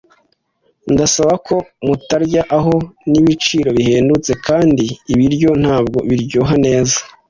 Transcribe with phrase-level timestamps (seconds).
[0.93, 1.55] Ndasaba ko
[1.85, 2.75] mutarya aho.
[3.11, 6.97] Nibiciro bihendutse kandi ibiryo ntabwo biryoha neza.